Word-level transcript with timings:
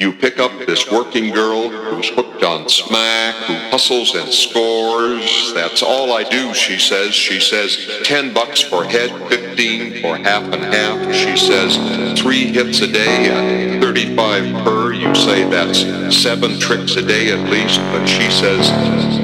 You 0.00 0.14
pick 0.14 0.38
up 0.38 0.50
this 0.66 0.90
working 0.90 1.30
girl 1.30 1.68
who's 1.68 2.08
hooked 2.08 2.42
on 2.42 2.70
smack, 2.70 3.34
who 3.34 3.52
hustles 3.68 4.14
and 4.14 4.32
scores. 4.32 5.52
That's 5.52 5.82
all 5.82 6.14
I 6.14 6.24
do, 6.24 6.54
she 6.54 6.78
says. 6.78 7.12
She 7.12 7.38
says 7.38 8.00
10 8.04 8.32
bucks 8.32 8.62
for 8.62 8.82
head, 8.82 9.10
15 9.28 10.00
for 10.00 10.16
half 10.16 10.44
and 10.54 10.64
half. 10.64 11.14
She 11.14 11.36
says 11.36 11.76
three 12.18 12.46
hits 12.46 12.80
a 12.80 12.90
day 12.90 13.76
at 13.76 13.82
35 13.82 14.64
per. 14.64 14.94
You 14.94 15.14
say 15.14 15.46
that's 15.50 15.80
seven 16.16 16.58
tricks 16.58 16.96
a 16.96 17.02
day 17.02 17.30
at 17.30 17.50
least. 17.50 17.78
But 17.92 18.06
she 18.06 18.30
says 18.30 18.68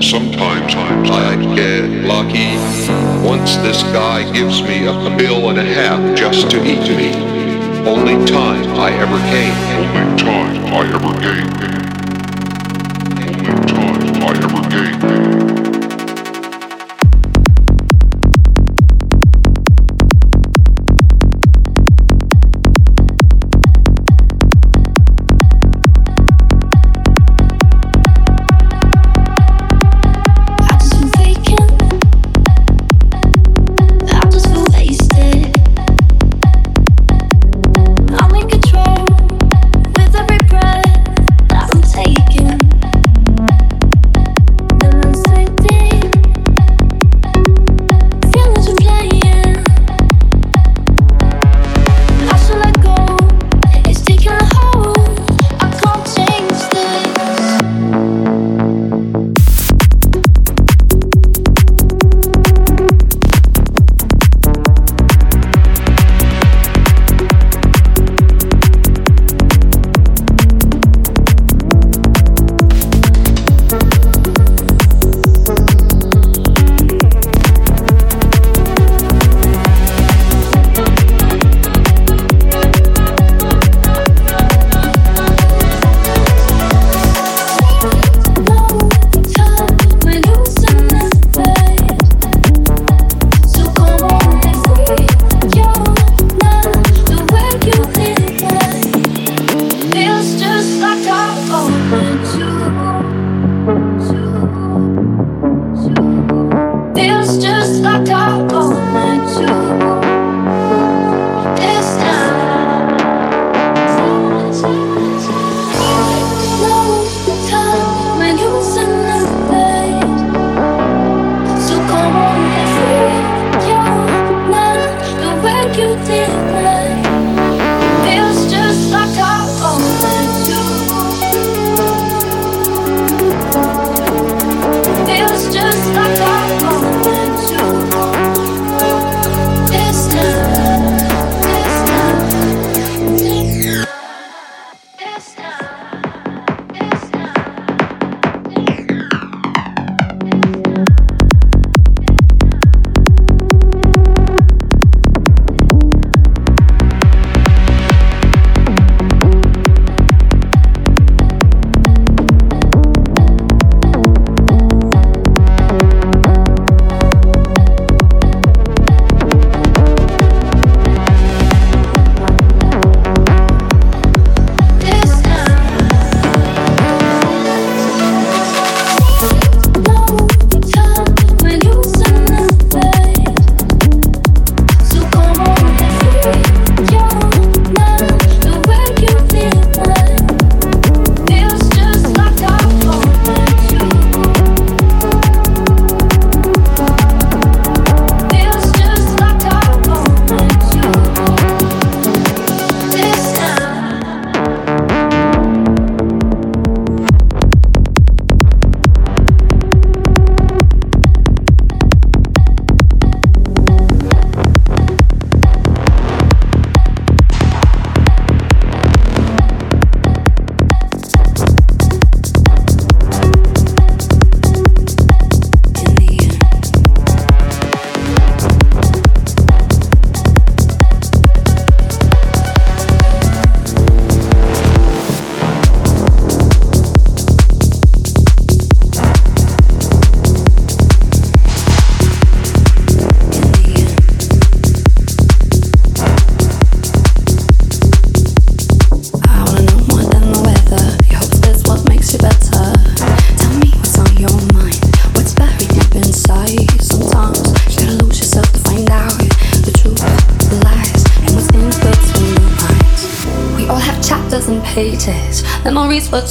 sometimes 0.07 0.75
I 0.77 1.37
get 1.55 1.89
lucky. 2.05 2.55
Once 3.27 3.57
this 3.65 3.83
guy 3.95 4.31
gives 4.31 4.61
me 4.61 4.85
a 4.85 5.17
bill 5.17 5.49
and 5.49 5.59
a 5.59 5.65
half 5.65 6.15
just 6.19 6.51
to 6.51 6.63
eat 6.63 6.87
me. 6.95 7.36
Only 7.87 8.17
time 8.27 8.67
I 8.75 8.91
ever 8.95 9.17
came. 9.31 9.55
Only 9.95 10.17
time 10.19 10.67
I 10.75 10.93
ever 10.93 11.21
gave. 11.21 11.86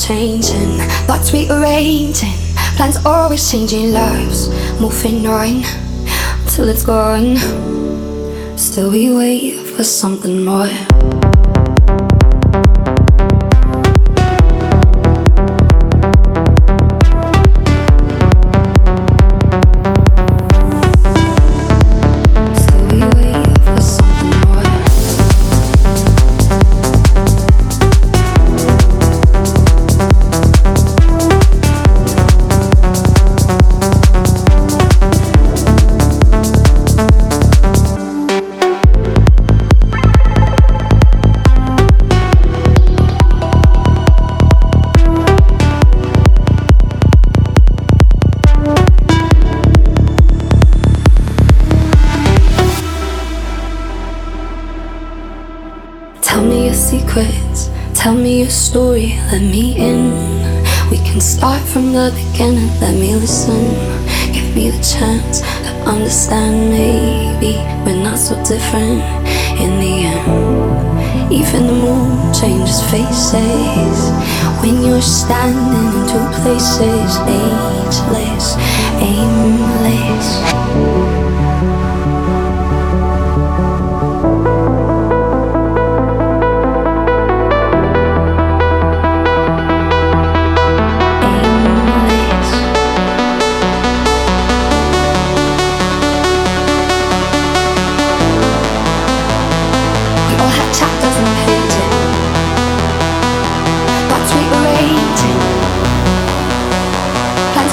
Changing, 0.06 0.78
thoughts 1.08 1.34
rearranging, 1.34 2.38
plans 2.78 3.04
always 3.06 3.50
changing, 3.50 3.92
lives 3.92 4.50
moving 4.80 5.26
on 5.26 5.64
till 6.48 6.70
it's 6.70 6.86
gone. 6.86 7.38
Still, 8.56 8.92
we 8.92 9.16
wait 9.16 9.58
for 9.66 9.84
something 9.84 10.46
more. 10.46 10.70
The 62.06 62.12
beginning, 62.12 62.70
let 62.80 62.94
me 62.94 63.16
listen. 63.16 63.74
Give 64.32 64.56
me 64.56 64.70
the 64.70 64.84
chance 64.84 65.40
to 65.40 65.72
understand. 65.90 66.70
Maybe 66.70 67.58
we're 67.84 68.04
not 68.04 68.20
so 68.20 68.36
different 68.44 69.02
in 69.60 69.80
the 69.80 69.94
end. 70.14 71.34
Even 71.34 71.66
the 71.66 71.74
moon 71.74 72.32
changes 72.32 72.82
faces 72.92 73.98
when 74.62 74.84
you're 74.84 75.02
standing 75.02 75.90
in 75.98 76.06
two 76.06 76.26
places, 76.42 77.18
ageless, 77.26 78.56
aimless. 79.02 80.45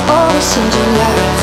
always 0.08 0.56
in 0.56 0.70
July 0.70 1.41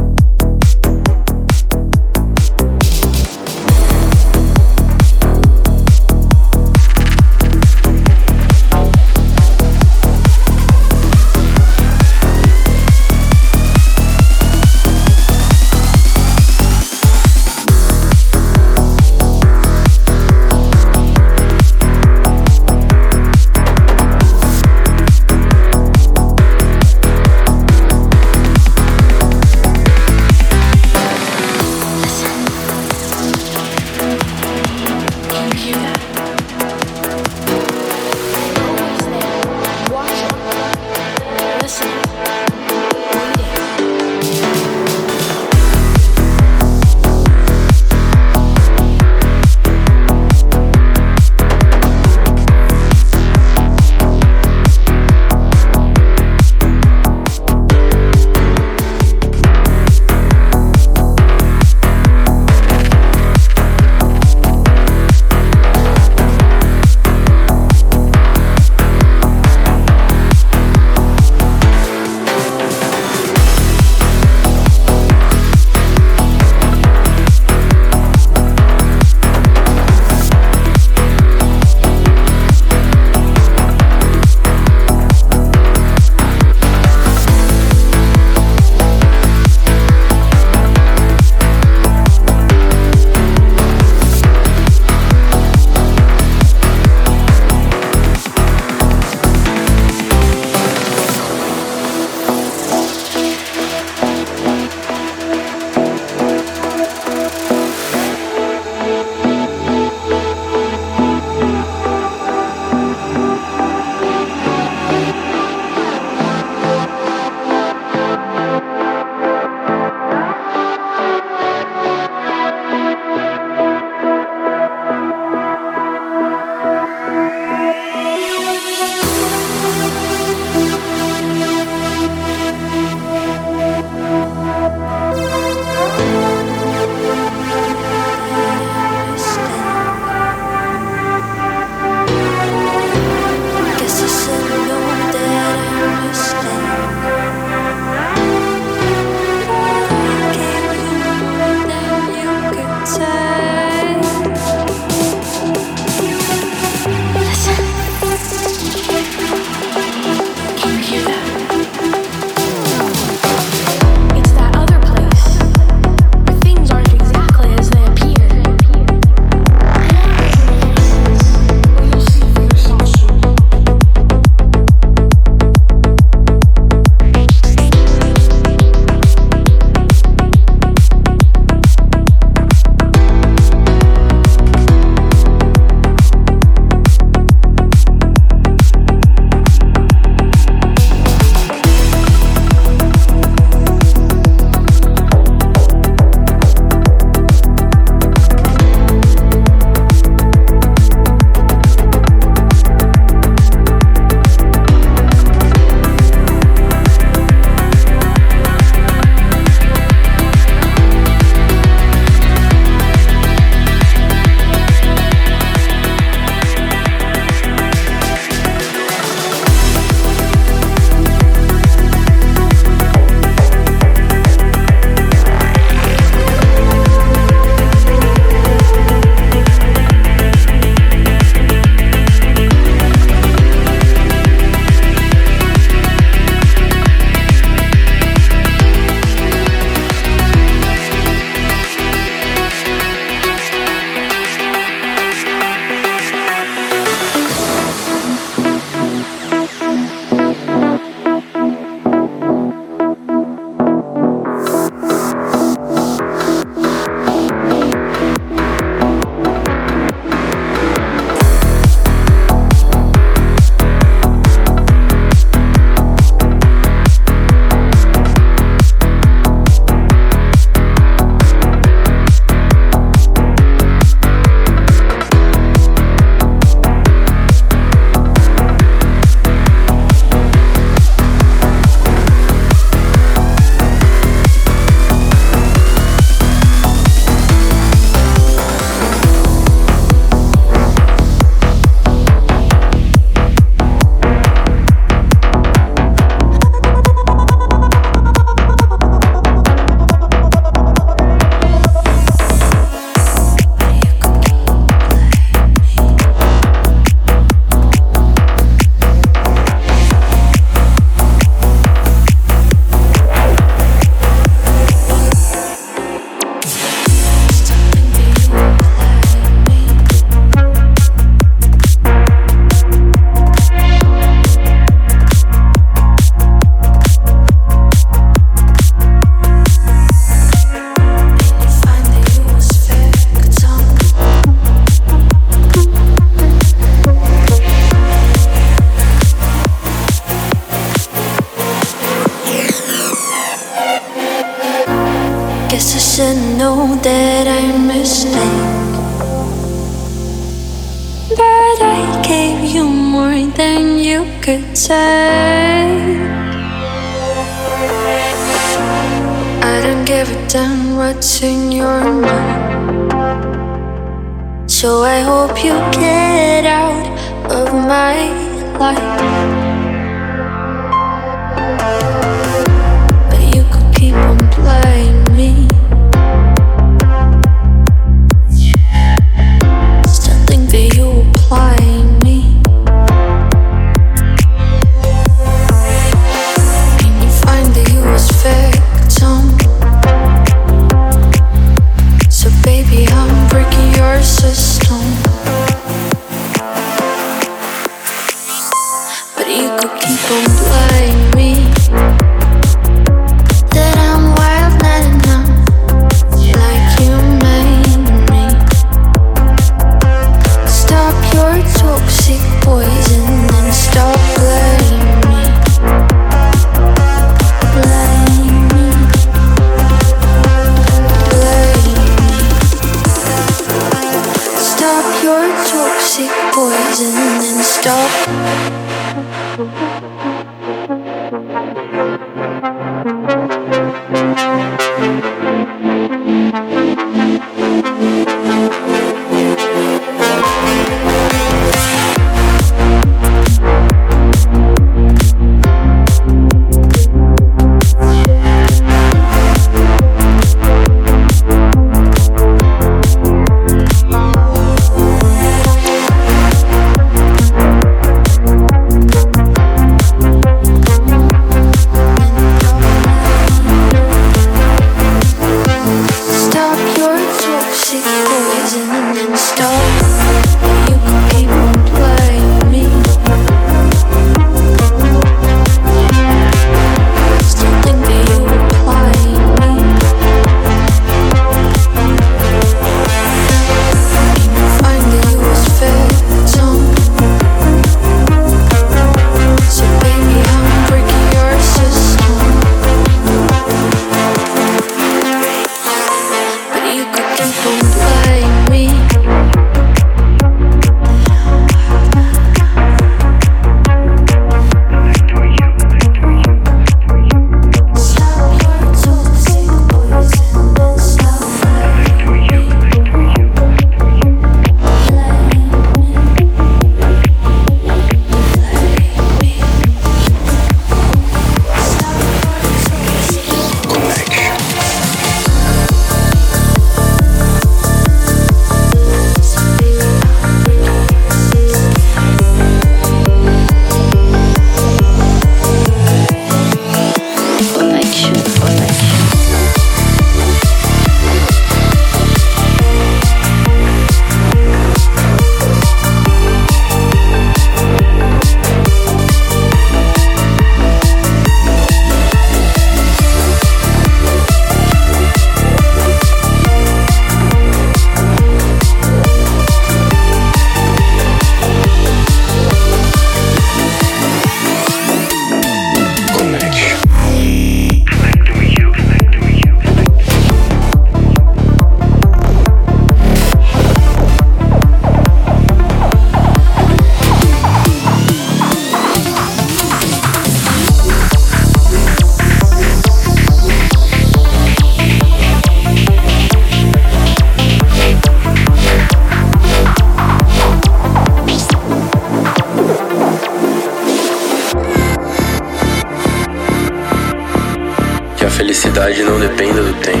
dependa 599.38 599.62
do 599.62 599.72
tempo, 599.74 600.00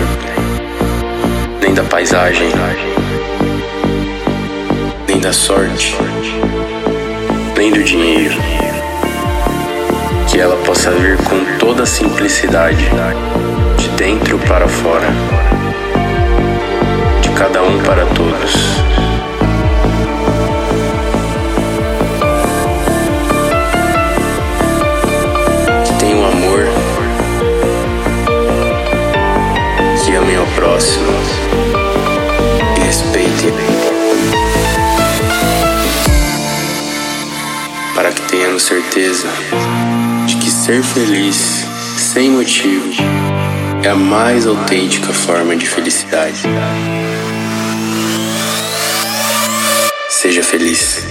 nem 1.60 1.72
da 1.72 1.84
paisagem, 1.84 2.50
nem 5.06 5.20
da 5.20 5.32
sorte, 5.32 5.96
nem 7.56 7.70
do 7.70 7.84
dinheiro. 7.84 8.34
Que 10.28 10.40
ela 10.40 10.56
possa 10.64 10.90
vir 10.90 11.16
com 11.18 11.56
toda 11.56 11.84
a 11.84 11.86
simplicidade, 11.86 12.84
de 13.76 13.88
dentro 13.90 14.40
para 14.40 14.66
fora, 14.66 15.06
de 17.22 17.28
cada 17.30 17.62
um 17.62 17.78
para 17.84 18.04
todos. 18.06 19.07
próximo 30.78 31.10
respeite 32.86 33.52
para 37.96 38.12
que 38.12 38.22
tenhamos 38.30 38.62
certeza 38.62 39.26
de 40.26 40.36
que 40.36 40.48
ser 40.48 40.80
feliz 40.84 41.66
sem 41.96 42.30
motivo 42.30 42.92
é 43.82 43.88
a 43.88 43.96
mais 43.96 44.46
autêntica 44.46 45.12
forma 45.12 45.56
de 45.56 45.66
felicidade. 45.66 46.44
Seja 50.08 50.44
feliz. 50.44 51.07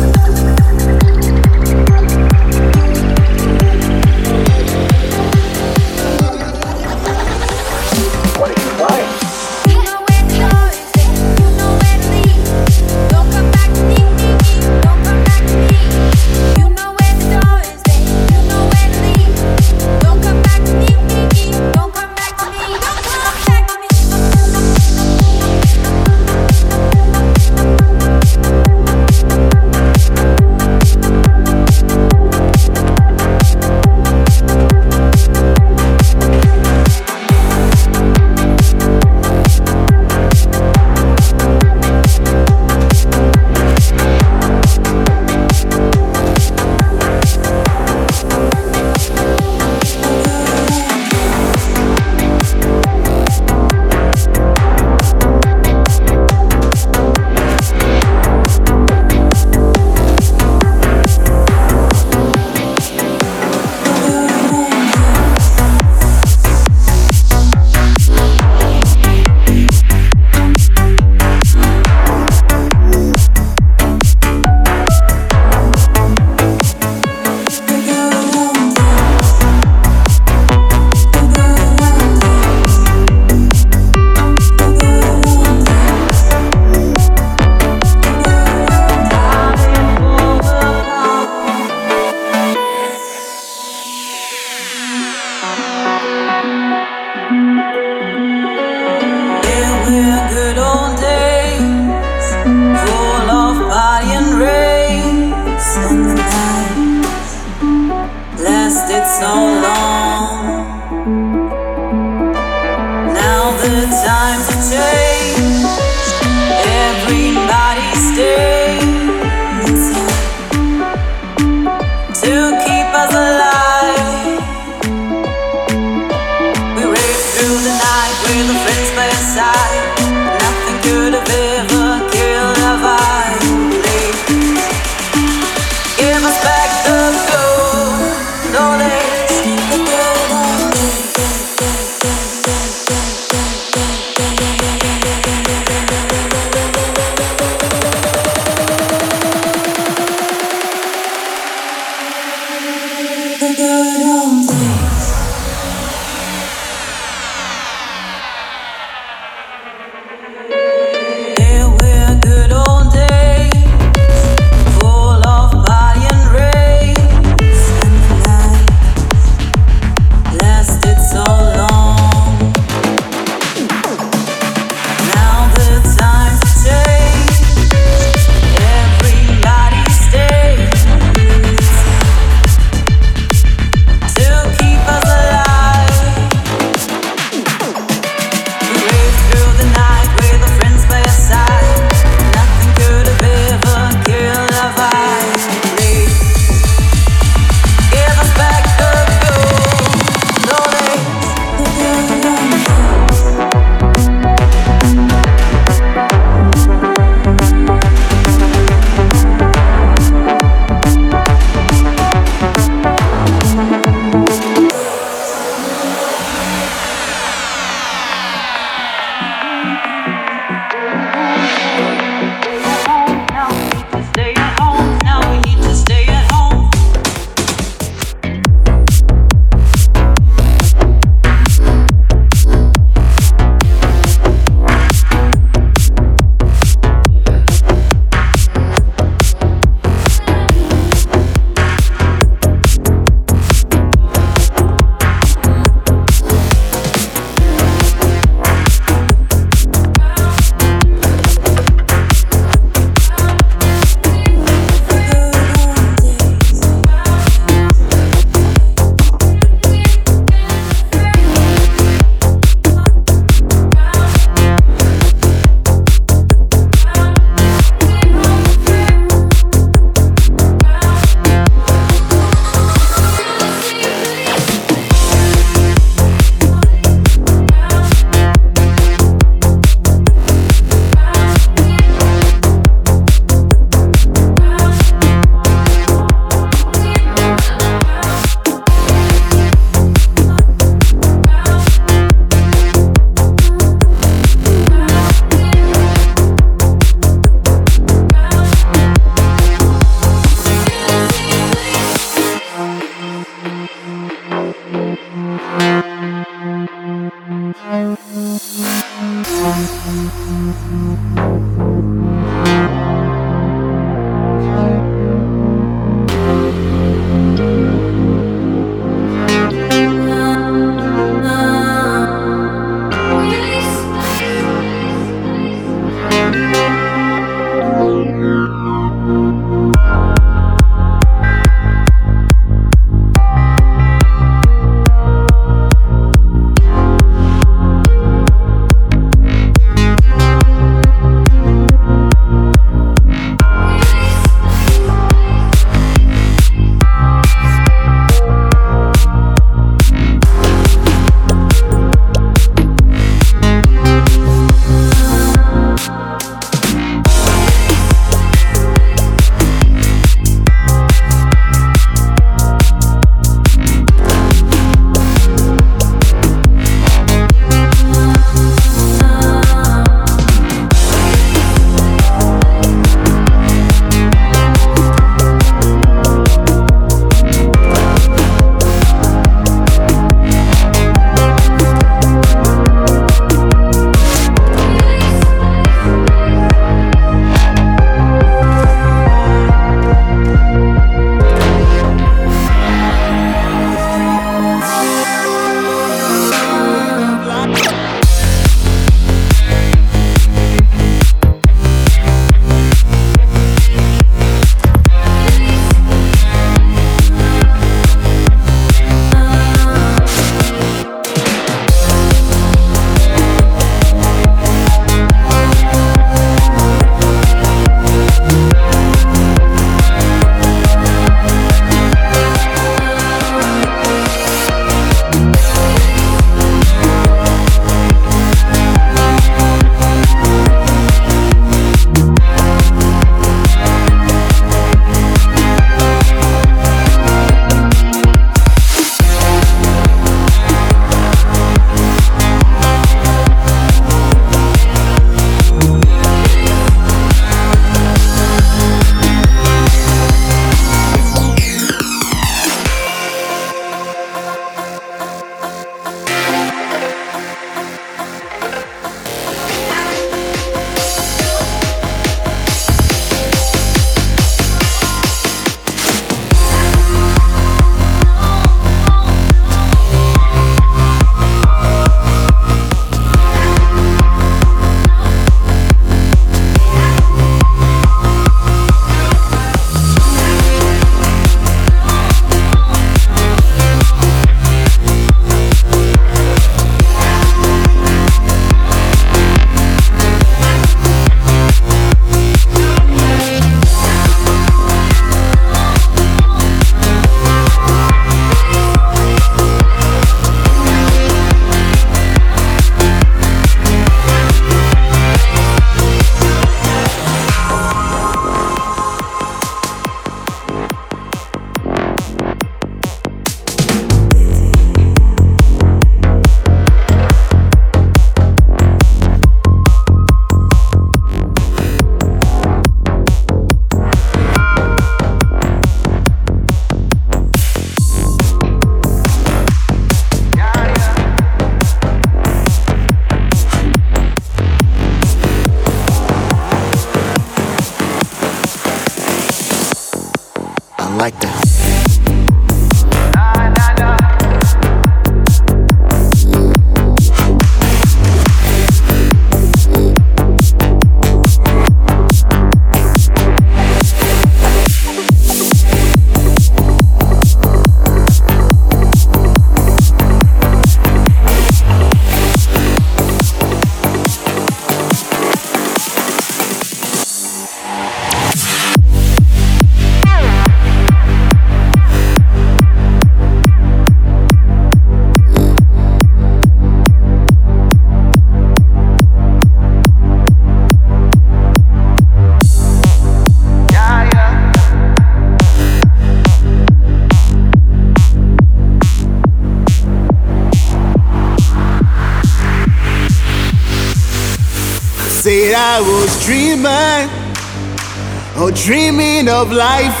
Oh, 598.48 598.52
dreaming 598.54 599.28
of 599.28 599.52
life. 599.52 600.00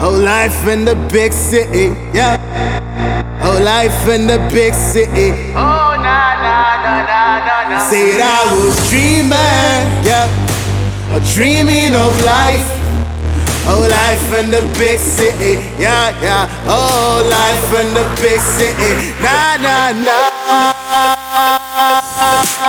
Oh, 0.00 0.10
life 0.24 0.66
in 0.66 0.84
the 0.84 0.96
big 1.12 1.32
city, 1.32 1.94
yeah. 2.12 2.36
Oh, 3.44 3.62
life 3.62 4.08
in 4.08 4.26
the 4.26 4.38
big 4.50 4.74
city. 4.74 5.30
Oh, 5.54 5.94
na 5.96 6.18
na 6.42 6.56
na 6.82 6.94
na 7.06 7.20
na 7.46 7.68
na. 7.68 7.78
Said 7.90 8.20
I 8.20 8.42
was 8.56 8.76
dreaming, 8.90 9.84
yeah. 10.02 10.26
Oh, 11.12 11.20
dreaming 11.34 11.94
of 11.94 12.12
life. 12.24 12.66
Oh, 13.64 13.86
life 13.86 14.42
in 14.42 14.50
the 14.50 14.62
big 14.78 14.98
city, 14.98 15.62
yeah, 15.78 16.10
yeah. 16.20 16.48
Oh, 16.66 17.22
life 17.30 17.80
in 17.80 17.94
the 17.94 18.04
big 18.20 18.40
city, 18.40 19.12
na 19.22 19.56
na 19.60 19.92
na. 19.92 21.21
Oh, 22.64 22.68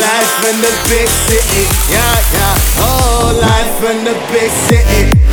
life 0.00 0.42
in 0.50 0.60
the 0.60 0.72
big 0.88 1.08
city, 1.08 1.64
yeah, 1.92 2.18
yeah. 2.32 2.58
Oh, 2.78 3.38
life 3.40 3.84
in 3.88 4.04
the 4.04 4.14
big 4.32 4.50
city. 4.50 5.31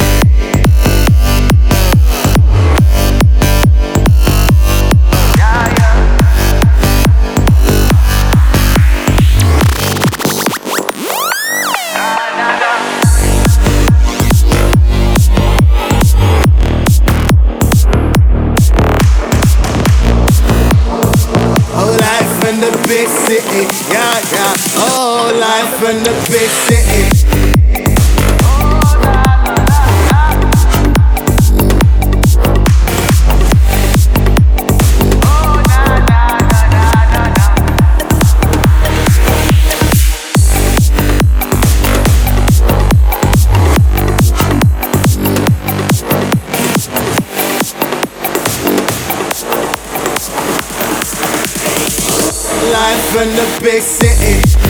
In 25.79 26.03
the 26.03 26.11
big 26.29 26.49
city. 26.49 27.25
Life 52.71 53.15
in 53.15 53.29
the 53.35 53.59
big 53.63 53.81
city. 53.81 54.68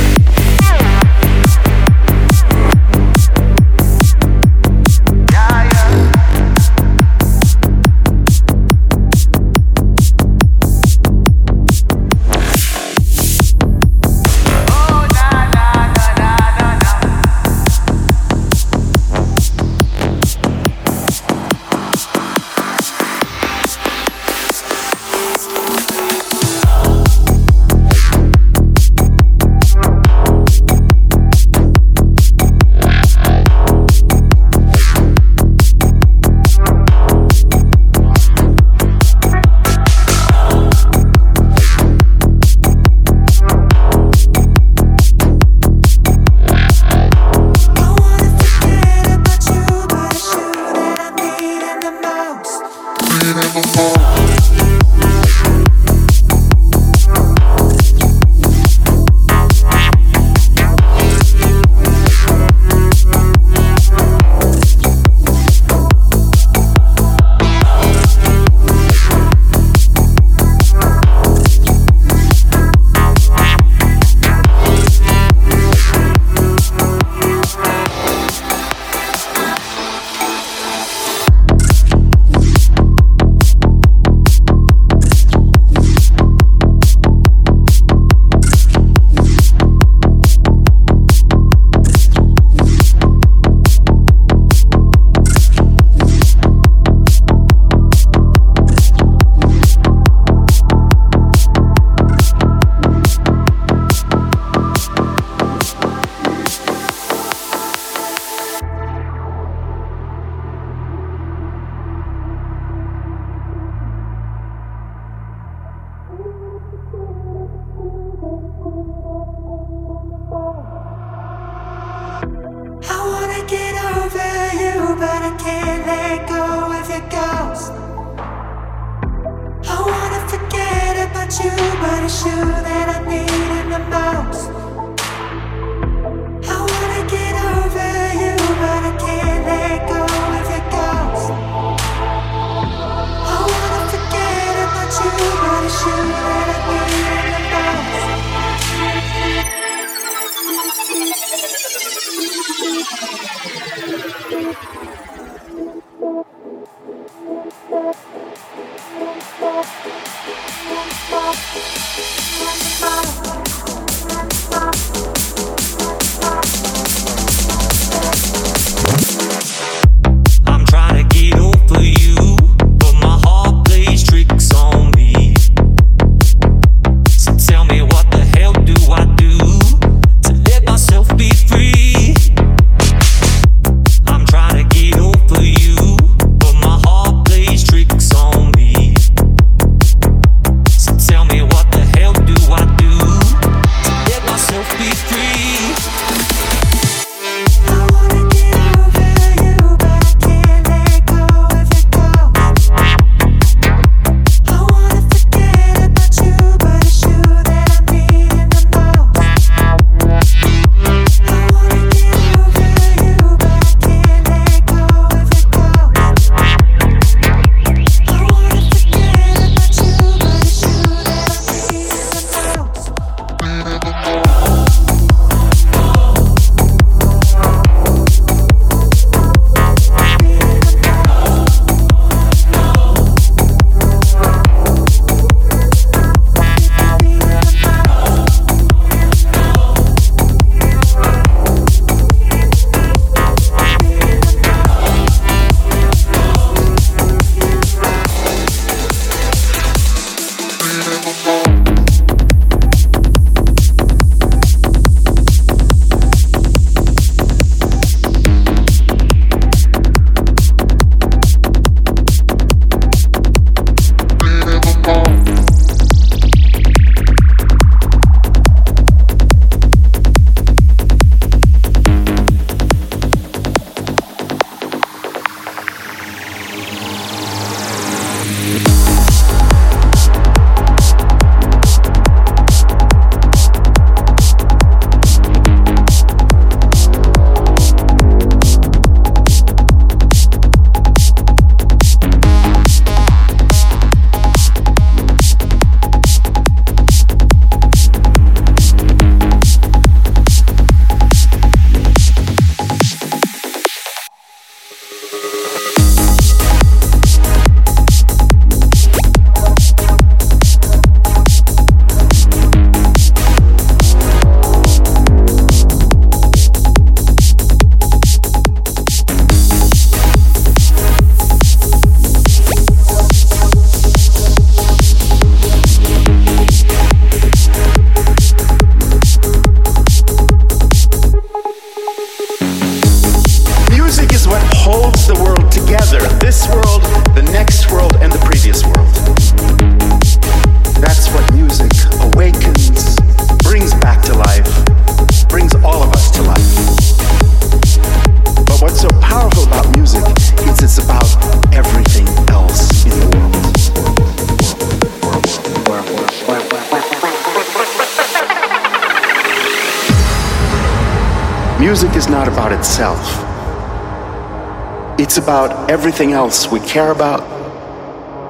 Everything 365.69 366.13
else 366.13 366.51
we 366.51 366.59
care 366.61 366.89
about, 366.89 367.21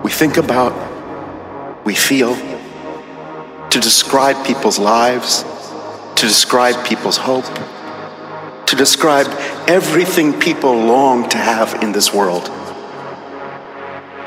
we 0.04 0.12
think 0.12 0.36
about, 0.36 0.74
we 1.86 1.96
feel, 1.96 2.36
to 3.70 3.80
describe 3.80 4.46
people's 4.46 4.78
lives, 4.78 5.44
to 6.18 6.28
describe 6.28 6.86
people's 6.86 7.16
hope, 7.16 7.46
to 8.66 8.76
describe 8.76 9.28
everything 9.70 10.38
people 10.38 10.74
long 10.74 11.30
to 11.30 11.38
have 11.38 11.82
in 11.82 11.94
this 11.94 12.14
world, 12.14 12.50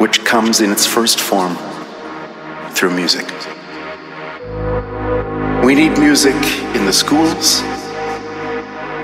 which 0.01 0.25
comes 0.25 0.63
in 0.63 0.73
its 0.73 0.87
first 0.87 1.21
form 1.21 1.55
through 2.71 2.95
music. 2.97 3.27
We 5.63 5.75
need 5.75 5.99
music 5.99 6.41
in 6.75 6.87
the 6.87 6.95
schools. 6.95 7.63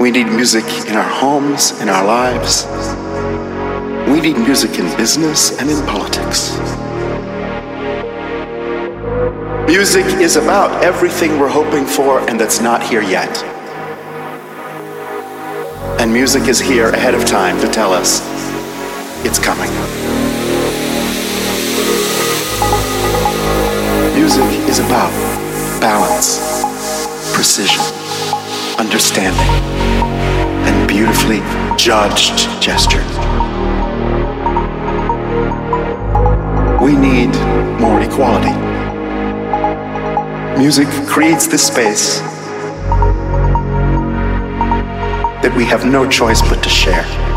We 0.01 0.11
need 0.11 0.29
music 0.29 0.65
in 0.89 0.97
our 0.97 1.11
homes, 1.11 1.79
in 1.83 1.91
our 1.91 2.07
lives. 2.07 2.65
We 4.19 4.33
need 4.33 4.39
music 4.39 4.81
in 4.81 4.97
business 4.97 5.57
and 5.61 5.71
in 5.71 5.81
politics. 5.87 6.59
Music 9.69 10.05
is 10.21 10.35
about 10.35 10.83
everything 10.83 11.39
we're 11.39 11.49
hoping 11.49 11.87
for 11.87 12.29
and 12.29 12.41
that's 12.41 12.61
not 12.61 12.83
here 12.83 13.01
yet. 13.01 13.31
And 16.01 16.13
music 16.13 16.49
is 16.49 16.59
here 16.59 16.89
ahead 16.89 17.15
of 17.15 17.27
time 17.27 17.61
to 17.61 17.69
tell 17.69 17.93
us 17.93 18.21
it's 19.25 19.39
coming. 19.39 19.71
Music 24.17 24.69
is 24.69 24.81
about 24.81 25.13
balance, 25.81 26.65
precision, 27.33 27.85
understanding, 28.81 29.53
and 30.67 30.89
beautifully 30.89 31.39
judged 31.77 32.61
gesture. 32.61 33.58
We 36.89 36.97
need 36.97 37.29
more 37.83 38.01
equality. 38.01 38.57
Music 40.59 40.89
creates 41.07 41.47
this 41.47 41.67
space 41.67 42.21
that 45.43 45.55
we 45.55 45.67
have 45.67 45.85
no 45.85 46.09
choice 46.09 46.41
but 46.41 46.63
to 46.63 46.71
share. 46.71 47.28